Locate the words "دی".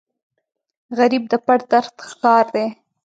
2.55-2.67